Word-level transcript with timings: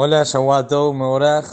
Hola, 0.00 0.22
Yawato, 0.22 0.92
Meboraj. 0.92 1.44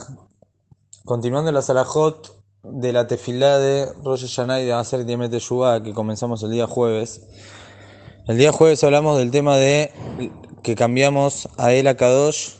Continuando 1.03 1.51
la 1.51 1.63
Salahot 1.63 2.43
de 2.61 2.93
la 2.93 3.07
tefilá 3.07 3.57
de 3.57 3.87
Rosh 4.03 4.21
Hashanah 4.21 4.61
y 4.61 4.65
de 4.65 4.73
Aser 4.73 5.03
Diemet 5.03 5.31
que 5.31 5.93
comenzamos 5.95 6.43
el 6.43 6.51
día 6.51 6.67
jueves. 6.67 7.23
El 8.27 8.37
día 8.37 8.51
jueves 8.51 8.83
hablamos 8.83 9.17
del 9.17 9.31
tema 9.31 9.57
de 9.57 9.91
que 10.61 10.75
cambiamos 10.75 11.49
a 11.57 11.73
El 11.73 11.87
Akadosh 11.87 12.51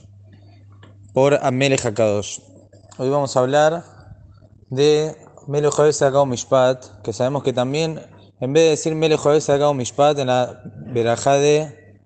por 1.13 1.35
Amelech 1.35 1.86
Akadosh. 1.86 2.40
Hoy 2.97 3.10
vamos 3.10 3.38
a 3.38 3.42
hablar 3.42 3.86
de 4.72 5.15
Melech 5.47 5.79
Hakao 5.79 6.26
Mishpat, 6.26 7.04
que 7.04 7.13
sabemos 7.13 7.44
que 7.44 7.54
también, 7.54 8.02
en 8.40 8.54
vez 8.54 8.63
de 8.63 8.70
decir 8.72 8.96
Melech 8.96 9.20
Hakao 9.24 9.76
Mishpat 9.76 10.17
en 10.17 10.28
la 10.29 10.63
verajá 10.88 11.33
de 11.33 11.99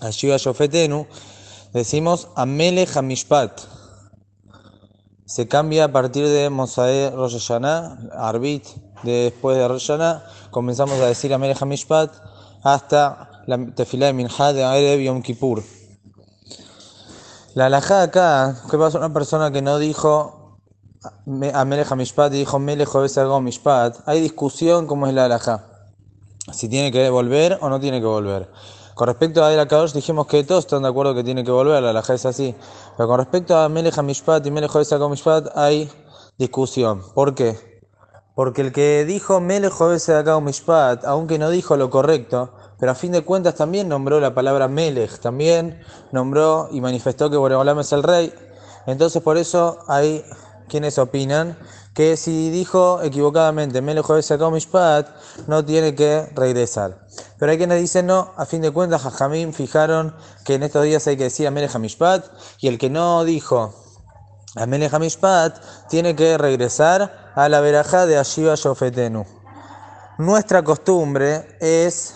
Ashiva 0.00 0.36
Shofetenu, 0.36 1.08
decimos 1.76 2.28
Amelech 2.36 2.96
Hamishpat. 2.96 3.60
Se 5.26 5.46
cambia 5.46 5.84
a 5.84 5.92
partir 5.92 6.26
de 6.26 6.48
Mosae 6.48 7.10
Rosh 7.10 7.34
Hashanah, 7.34 7.98
Arbit, 8.16 8.64
después 9.02 9.58
de 9.58 9.68
Rosh 9.68 9.90
comenzamos 10.50 10.98
a 11.00 11.06
decir 11.06 11.34
Amelech 11.34 11.60
Hamishpat 11.60 12.12
hasta 12.64 13.42
la 13.46 13.58
tefilá 13.74 14.06
de 14.06 14.14
Minha 14.14 14.52
de 14.54 14.62
Erev 14.62 15.00
Yom 15.02 15.20
Kippur. 15.20 15.62
La 17.54 17.66
alajá 17.66 18.02
acá, 18.02 18.56
¿qué 18.70 18.78
pasa? 18.78 18.96
Una 18.96 19.12
persona 19.12 19.50
que 19.50 19.60
no 19.60 19.78
dijo 19.78 20.58
Amelech 21.52 21.92
Hamishpat 21.92 22.32
y 22.32 22.38
dijo 22.38 22.58
Melech 22.58 22.88
Hakao 22.88 23.42
Mishpat. 23.42 23.98
Hay 24.06 24.22
discusión 24.22 24.86
cómo 24.86 25.06
es 25.06 25.12
la 25.12 25.26
alajá. 25.26 25.66
Si 26.52 26.70
tiene 26.70 26.90
que 26.90 27.10
volver 27.10 27.58
o 27.60 27.68
no 27.68 27.78
tiene 27.80 28.00
que 28.00 28.06
volver. 28.06 28.48
Con 28.96 29.08
respecto 29.08 29.44
a 29.44 29.52
El 29.52 29.60
Akadosh 29.60 29.92
dijimos 29.92 30.26
que 30.26 30.42
todos 30.42 30.64
están 30.64 30.80
de 30.80 30.88
acuerdo 30.88 31.14
que 31.14 31.22
tiene 31.22 31.44
que 31.44 31.50
volver, 31.50 31.82
la 31.82 31.90
alajá 31.90 32.14
es 32.14 32.24
así. 32.24 32.54
Pero 32.96 33.06
con 33.06 33.18
respecto 33.18 33.54
a 33.54 33.68
Melech 33.68 33.98
Mishpat 33.98 34.46
y 34.46 34.50
Melech 34.50 34.74
Hakao 34.74 35.10
Mishpat 35.10 35.48
hay 35.54 35.92
discusión. 36.38 37.02
¿Por 37.12 37.34
qué? 37.34 37.82
Porque 38.34 38.62
el 38.62 38.72
que 38.72 39.04
dijo 39.04 39.38
Melech 39.38 39.74
Hakao 39.78 40.40
Mishpat, 40.40 41.04
aunque 41.04 41.38
no 41.38 41.50
dijo 41.50 41.76
lo 41.76 41.90
correcto, 41.90 42.54
pero 42.80 42.92
a 42.92 42.94
fin 42.94 43.12
de 43.12 43.20
cuentas 43.20 43.54
también 43.54 43.86
nombró 43.86 44.18
la 44.18 44.32
palabra 44.32 44.66
Melech, 44.66 45.18
también 45.18 45.78
nombró 46.10 46.70
y 46.72 46.80
manifestó 46.80 47.28
que 47.28 47.36
Boreolam 47.36 47.80
es 47.80 47.92
el 47.92 48.02
rey. 48.02 48.32
Entonces 48.86 49.22
por 49.22 49.36
eso 49.36 49.76
hay 49.88 50.24
quienes 50.70 50.96
opinan 50.96 51.58
que 51.96 52.18
si 52.18 52.50
dijo 52.50 53.00
equivocadamente 53.02 53.80
Melech 53.80 54.04
Hakao 54.04 54.50
Mishpat, 54.50 55.08
no 55.46 55.64
tiene 55.64 55.94
que 55.94 56.28
regresar. 56.34 57.06
Pero 57.38 57.50
hay 57.50 57.56
quienes 57.56 57.80
dicen 57.80 58.04
no, 58.04 58.34
a 58.36 58.44
fin 58.44 58.60
de 58.60 58.70
cuentas, 58.70 59.00
Jajamim 59.00 59.54
fijaron 59.54 60.14
que 60.44 60.56
en 60.56 60.62
estos 60.62 60.84
días 60.84 61.06
hay 61.06 61.16
que 61.16 61.24
decir 61.24 61.46
Amelech 61.46 61.74
Hamishpat 61.74 62.26
y 62.60 62.68
el 62.68 62.76
que 62.76 62.90
no 62.90 63.24
dijo 63.24 63.74
Amelech 64.56 64.92
Hamishpat 64.92 65.56
tiene 65.88 66.14
que 66.14 66.36
regresar 66.36 67.32
a 67.34 67.48
la 67.48 67.60
verajá 67.60 68.04
de 68.04 68.18
Ashiva 68.18 68.56
Shofetenu. 68.56 69.24
Nuestra 70.18 70.62
costumbre 70.62 71.56
es 71.60 72.14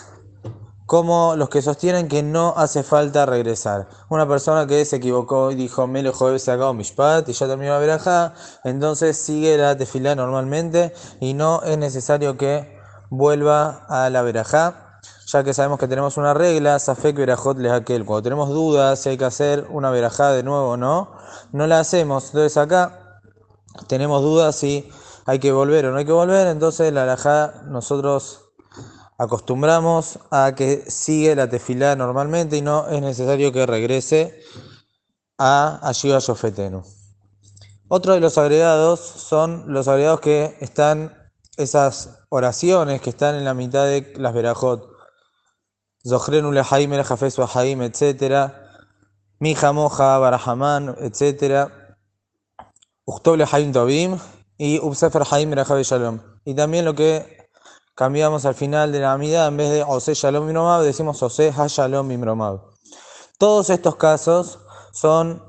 como 0.91 1.37
los 1.37 1.47
que 1.47 1.61
sostienen 1.61 2.09
que 2.09 2.21
no 2.21 2.53
hace 2.57 2.83
falta 2.83 3.25
regresar. 3.25 3.87
Una 4.09 4.27
persona 4.27 4.67
que 4.67 4.83
se 4.83 4.97
equivocó 4.97 5.49
y 5.49 5.55
dijo 5.55 5.87
Melech 5.87 6.15
Hakao 6.15 6.73
Mishpat 6.73 7.29
y 7.29 7.31
ya 7.31 7.47
terminó 7.47 7.71
la 7.71 7.79
verajá, 7.79 8.33
entonces 8.65 9.15
sigue 9.15 9.57
la 9.57 9.77
tefilá 9.77 10.15
normalmente 10.15 10.91
y 11.21 11.33
no 11.33 11.61
es 11.63 11.77
necesario 11.77 12.35
que 12.35 12.77
vuelva 13.09 13.85
a 13.87 14.09
la 14.09 14.21
verajá 14.21 14.99
ya 15.27 15.45
que 15.45 15.53
sabemos 15.53 15.79
que 15.79 15.87
tenemos 15.87 16.17
una 16.17 16.33
regla, 16.33 16.77
Safek 16.77 17.15
Verajot 17.15 17.57
aquel. 17.67 18.03
Cuando 18.03 18.23
tenemos 18.23 18.49
dudas 18.49 18.99
si 18.99 19.07
hay 19.07 19.17
que 19.17 19.23
hacer 19.23 19.67
una 19.69 19.91
verajá 19.91 20.33
de 20.33 20.43
nuevo 20.43 20.71
o 20.71 20.75
no, 20.75 21.13
no 21.53 21.67
la 21.67 21.79
hacemos. 21.79 22.25
Entonces 22.25 22.57
acá 22.57 23.21
tenemos 23.87 24.21
dudas 24.21 24.57
si 24.57 24.89
hay 25.25 25.39
que 25.39 25.53
volver 25.53 25.85
o 25.85 25.91
no 25.91 25.99
hay 25.99 26.05
que 26.05 26.11
volver. 26.11 26.47
Entonces 26.47 26.91
la 26.91 27.05
verajá 27.05 27.61
nosotros 27.67 28.50
acostumbramos 29.21 30.17
a 30.31 30.55
que 30.55 30.83
sigue 30.89 31.35
la 31.35 31.47
tefilá 31.47 31.95
normalmente 31.95 32.57
y 32.57 32.61
no 32.63 32.87
es 32.87 33.01
necesario 33.01 33.51
que 33.51 33.67
regrese 33.67 34.41
a 35.37 35.79
Ashiva 35.87 36.17
Shofetenu. 36.17 36.81
Otro 37.87 38.15
de 38.15 38.19
los 38.19 38.39
agregados 38.39 38.99
son 38.99 39.65
los 39.67 39.87
agregados 39.87 40.21
que 40.21 40.57
están, 40.59 41.15
esas 41.55 42.23
oraciones 42.29 42.99
que 42.99 43.11
están 43.11 43.35
en 43.35 43.45
la 43.45 43.53
mitad 43.53 43.85
de 43.85 44.11
las 44.17 44.33
verajot. 44.33 44.89
Zohrenu 46.03 46.51
lehaim 46.51 46.91
jafes 47.03 47.37
haim, 47.53 47.83
etc. 47.83 48.51
Mija 49.37 49.71
moja 49.71 50.17
barahaman, 50.17 50.95
etc. 50.99 51.69
Uchtob 53.05 53.37
lehaim 53.37 53.71
tobim 53.71 54.17
y 54.57 54.79
Ubsefer 54.79 55.23
haim 55.29 55.53
shalom. 55.53 56.21
Y 56.43 56.55
también 56.55 56.85
lo 56.85 56.95
que 56.95 57.40
cambiamos 58.01 58.45
al 58.45 58.55
final 58.55 58.91
de 58.91 58.99
la 58.99 59.13
amida, 59.13 59.45
en 59.45 59.57
vez 59.57 59.69
de 59.69 59.83
Ose 59.83 60.15
shalom 60.15 60.49
imromab, 60.49 60.81
decimos 60.81 61.21
Ose 61.21 61.53
ha 61.55 61.67
shalom 61.67 62.09
imromab. 62.09 62.61
Todos 63.37 63.69
estos 63.69 63.95
casos 63.95 64.57
son 64.91 65.43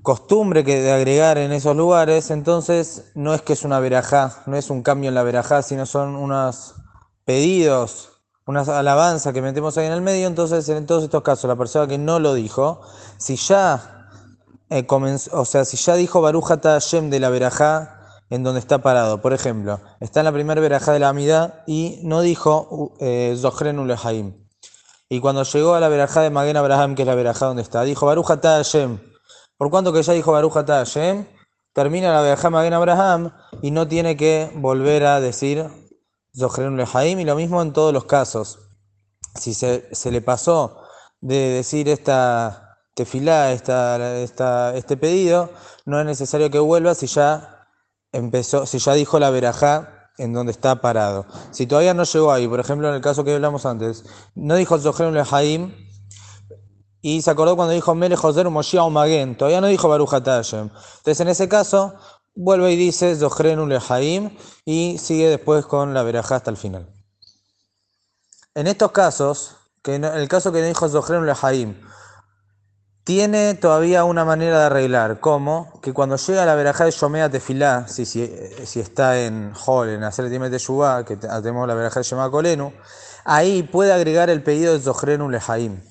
costumbre 0.00 0.64
que 0.64 0.80
de 0.80 0.92
agregar 0.92 1.36
en 1.36 1.52
esos 1.52 1.76
lugares, 1.76 2.30
entonces 2.30 3.12
no 3.14 3.34
es 3.34 3.42
que 3.42 3.52
es 3.52 3.64
una 3.64 3.80
verajá, 3.80 4.44
no 4.46 4.56
es 4.56 4.70
un 4.70 4.82
cambio 4.82 5.08
en 5.08 5.14
la 5.14 5.22
verajá, 5.22 5.60
sino 5.60 5.84
son 5.84 6.16
unos 6.16 6.74
pedidos 7.26 8.08
una 8.46 8.62
alabanza 8.62 9.34
que 9.34 9.42
metemos 9.42 9.76
ahí 9.76 9.84
en 9.84 9.92
el 9.92 10.00
medio, 10.00 10.26
entonces 10.26 10.66
en 10.70 10.86
todos 10.86 11.04
estos 11.04 11.22
casos 11.22 11.48
la 11.48 11.56
persona 11.56 11.86
que 11.86 11.98
no 11.98 12.18
lo 12.18 12.32
dijo, 12.32 12.80
si 13.18 13.36
ya 13.36 14.08
eh, 14.70 14.86
comenzó, 14.86 15.38
o 15.38 15.44
sea, 15.44 15.66
si 15.66 15.76
ya 15.76 15.96
dijo 15.96 16.22
Barujata 16.22 16.70
Hashem 16.70 17.10
de 17.10 17.20
la 17.20 17.28
verajá 17.28 18.03
en 18.30 18.42
donde 18.42 18.60
está 18.60 18.78
parado, 18.78 19.20
por 19.20 19.32
ejemplo, 19.32 19.80
está 20.00 20.20
en 20.20 20.24
la 20.24 20.32
primera 20.32 20.60
verajá 20.60 20.92
de 20.92 20.98
la 20.98 21.10
Amidad 21.10 21.62
y 21.66 22.00
no 22.02 22.20
dijo 22.20 22.94
eh, 23.00 23.36
Zohren 23.38 23.78
Ulehaim. 23.78 24.44
Y 25.08 25.20
cuando 25.20 25.42
llegó 25.42 25.74
a 25.74 25.80
la 25.80 25.88
verajá 25.88 26.22
de 26.22 26.30
Magen 26.30 26.56
Abraham, 26.56 26.94
que 26.94 27.02
es 27.02 27.08
la 27.08 27.14
verajá 27.14 27.46
donde 27.46 27.62
está, 27.62 27.82
dijo 27.82 28.06
Barujata 28.06 28.56
Hashem. 28.56 28.98
Por 29.56 29.70
cuanto 29.70 29.92
que 29.92 30.02
ya 30.02 30.12
dijo 30.12 30.32
Barujata 30.32 30.78
Hashem, 30.78 31.26
termina 31.72 32.12
la 32.12 32.22
verajá 32.22 32.50
Magen 32.50 32.72
Abraham 32.72 33.32
y 33.62 33.70
no 33.70 33.86
tiene 33.86 34.16
que 34.16 34.50
volver 34.54 35.04
a 35.04 35.20
decir 35.20 35.68
Zohren 36.36 36.76
Lehaim, 36.76 37.20
y 37.20 37.24
lo 37.24 37.36
mismo 37.36 37.62
en 37.62 37.72
todos 37.72 37.92
los 37.92 38.06
casos. 38.06 38.58
Si 39.36 39.54
se, 39.54 40.10
le 40.10 40.20
pasó 40.20 40.82
de 41.20 41.50
decir 41.50 41.88
esta 41.88 42.78
tefilá, 42.94 43.52
esta, 43.52 44.16
esta, 44.18 44.74
este 44.76 44.96
pedido, 44.96 45.50
no 45.84 46.00
es 46.00 46.06
necesario 46.06 46.50
que 46.50 46.58
vuelva 46.58 46.94
si 46.94 47.06
ya 47.06 47.53
empezó, 48.14 48.66
si 48.66 48.78
ya 48.78 48.94
dijo 48.94 49.18
la 49.18 49.30
verajá 49.30 50.10
en 50.16 50.32
donde 50.32 50.52
está 50.52 50.80
parado. 50.80 51.26
Si 51.50 51.66
todavía 51.66 51.92
no 51.94 52.04
llegó 52.04 52.32
ahí, 52.32 52.48
por 52.48 52.60
ejemplo 52.60 52.88
en 52.88 52.94
el 52.94 53.00
caso 53.00 53.24
que 53.24 53.34
hablamos 53.34 53.66
antes, 53.66 54.04
no 54.34 54.54
dijo 54.54 54.78
Zohren 54.78 55.12
Lehaim, 55.12 55.74
y 57.02 57.20
se 57.20 57.30
acordó 57.30 57.54
cuando 57.54 57.74
dijo 57.74 57.94
Mele 57.94 58.16
Joser 58.16 58.48
Moshiach 58.48 58.90
Magen, 58.90 59.36
todavía 59.36 59.60
no 59.60 59.66
dijo 59.66 59.88
Baruch 59.88 60.14
Entonces 60.14 61.20
en 61.20 61.28
ese 61.28 61.48
caso 61.48 61.94
Vuelve 62.36 62.72
y 62.72 62.76
dice 62.76 63.14
Zohrenu 63.14 63.64
Lehaim 63.66 64.36
y 64.64 64.98
sigue 64.98 65.28
después 65.28 65.66
con 65.66 65.94
la 65.94 66.02
verajá 66.02 66.36
hasta 66.36 66.50
el 66.50 66.56
final. 66.56 66.92
En 68.56 68.66
estos 68.66 68.90
casos, 68.90 69.54
que 69.82 69.94
en 69.94 70.04
el 70.04 70.26
caso 70.26 70.50
que 70.50 70.60
dijo 70.60 70.88
Zohrenu 70.88 71.24
Lehaim, 71.24 71.80
tiene 73.04 73.54
todavía 73.54 74.04
una 74.04 74.24
manera 74.24 74.58
de 74.60 74.64
arreglar, 74.64 75.20
como 75.20 75.78
que 75.82 75.92
cuando 75.92 76.16
llega 76.16 76.46
la 76.46 76.54
verajá 76.54 76.86
de 76.86 76.90
Shomea 76.90 77.28
Tefilá, 77.28 77.86
si, 77.86 78.06
si, 78.06 78.26
si 78.64 78.80
está 78.80 79.20
en 79.20 79.52
Hol, 79.66 79.90
en 79.90 80.04
hacer 80.04 80.24
el 80.24 80.50
de 80.50 80.58
Shubá, 80.58 81.04
que 81.04 81.16
tenemos 81.16 81.68
la 81.68 81.74
verajá 81.74 82.00
de 82.00 82.04
Shema 82.04 82.30
Kolenu, 82.30 82.72
ahí 83.24 83.62
puede 83.62 83.92
agregar 83.92 84.30
el 84.30 84.42
pedido 84.42 84.72
de 84.72 84.80
Zohrenu 84.80 85.28
Lehaim. 85.28 85.82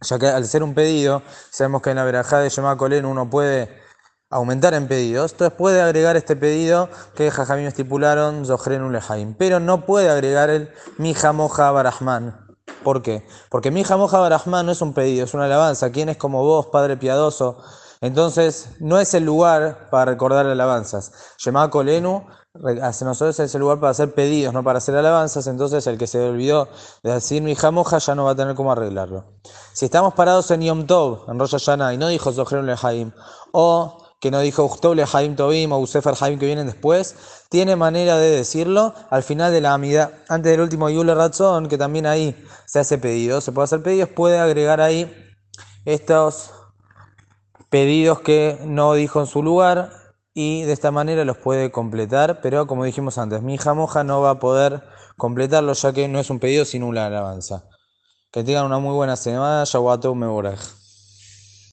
Ya 0.00 0.18
que 0.18 0.28
al 0.28 0.46
ser 0.46 0.62
un 0.62 0.74
pedido, 0.74 1.22
sabemos 1.50 1.82
que 1.82 1.90
en 1.90 1.96
la 1.96 2.04
verajá 2.04 2.38
de 2.38 2.48
Shema 2.48 2.76
Kolenu 2.76 3.10
uno 3.10 3.28
puede 3.28 3.82
aumentar 4.30 4.74
en 4.74 4.86
pedidos, 4.86 5.32
entonces 5.32 5.56
puede 5.56 5.82
agregar 5.82 6.16
este 6.16 6.36
pedido 6.36 6.88
que 7.16 7.32
Jajamim 7.32 7.66
estipularon 7.66 8.44
Zohren 8.46 8.92
Lehaim, 8.92 9.34
pero 9.34 9.58
no 9.58 9.86
puede 9.86 10.08
agregar 10.08 10.50
el 10.50 10.70
Mija 10.98 11.32
Moja 11.32 11.70
Barahman. 11.72 12.43
¿Por 12.84 13.02
qué? 13.02 13.26
Porque 13.48 13.72
Mija 13.72 13.96
Moja 13.96 14.20
Barahman 14.20 14.66
no 14.66 14.72
es 14.72 14.80
un 14.80 14.92
pedido, 14.92 15.24
es 15.24 15.34
una 15.34 15.46
alabanza. 15.46 15.90
¿Quién 15.90 16.08
es 16.10 16.16
como 16.16 16.44
vos, 16.44 16.66
Padre 16.66 16.96
piadoso? 16.96 17.58
Entonces, 18.00 18.68
no 18.80 19.00
es 19.00 19.14
el 19.14 19.24
lugar 19.24 19.88
para 19.90 20.12
recordar 20.12 20.46
alabanzas. 20.46 21.12
Shema 21.38 21.70
Kolenu, 21.70 22.22
nosotros 22.54 23.40
es 23.40 23.54
el 23.54 23.60
lugar 23.60 23.80
para 23.80 23.90
hacer 23.90 24.12
pedidos, 24.12 24.52
no 24.52 24.62
para 24.62 24.78
hacer 24.78 24.94
alabanzas. 24.94 25.46
Entonces, 25.46 25.86
el 25.86 25.96
que 25.96 26.06
se 26.06 26.20
olvidó 26.20 26.68
de 27.02 27.14
decir 27.14 27.42
mi 27.42 27.56
moja 27.72 27.98
ya 27.98 28.14
no 28.14 28.24
va 28.24 28.32
a 28.32 28.36
tener 28.36 28.54
cómo 28.54 28.72
arreglarlo. 28.72 29.24
Si 29.72 29.86
estamos 29.86 30.14
parados 30.14 30.50
en 30.50 30.60
Yom 30.60 30.86
Tov, 30.86 31.30
en 31.30 31.38
Rosh 31.38 31.52
Hashanah, 31.52 31.94
y 31.94 31.96
no 31.96 32.08
dijo 32.08 32.30
Zohren 32.30 32.66
Lehaim, 32.66 33.10
o 33.52 34.03
que 34.20 34.30
no 34.30 34.40
dijo 34.40 34.64
Uchtoble 34.64 35.04
Haim 35.12 35.36
Tobim 35.36 35.72
o 35.72 35.78
Usefer 35.78 36.14
Haim 36.20 36.38
que 36.38 36.46
vienen 36.46 36.66
después, 36.66 37.14
tiene 37.50 37.76
manera 37.76 38.16
de 38.16 38.30
decirlo 38.30 38.94
al 39.10 39.22
final 39.22 39.52
de 39.52 39.60
la 39.60 39.74
amida, 39.74 40.12
antes 40.28 40.50
del 40.50 40.60
último 40.60 40.88
Yule 40.88 41.14
Razón, 41.14 41.68
que 41.68 41.78
también 41.78 42.06
ahí 42.06 42.34
se 42.66 42.78
hace 42.78 42.98
pedido, 42.98 43.40
se 43.40 43.52
puede 43.52 43.64
hacer 43.64 43.82
pedidos, 43.82 44.08
puede 44.08 44.38
agregar 44.38 44.80
ahí 44.80 45.12
estos 45.84 46.52
pedidos 47.68 48.20
que 48.20 48.58
no 48.64 48.94
dijo 48.94 49.20
en 49.20 49.26
su 49.26 49.42
lugar 49.42 49.90
y 50.32 50.62
de 50.62 50.72
esta 50.72 50.90
manera 50.90 51.24
los 51.24 51.36
puede 51.36 51.70
completar, 51.70 52.40
pero 52.40 52.66
como 52.66 52.84
dijimos 52.84 53.18
antes, 53.18 53.42
mi 53.42 53.54
hija 53.54 53.74
moja 53.74 54.04
no 54.04 54.20
va 54.20 54.30
a 54.30 54.38
poder 54.38 54.82
completarlo 55.16 55.72
ya 55.74 55.92
que 55.92 56.08
no 56.08 56.18
es 56.18 56.30
un 56.30 56.40
pedido 56.40 56.64
sino 56.64 56.86
una 56.86 57.06
alabanza. 57.06 57.64
Que 58.32 58.42
tengan 58.42 58.66
una 58.66 58.78
muy 58.78 58.94
buena 58.94 59.16
semana, 59.16 59.62
Yahuatú 59.64 60.14
Meboraj. 60.14 60.83